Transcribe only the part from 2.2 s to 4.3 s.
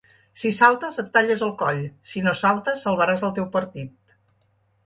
no saltes salvaràs al teu partit.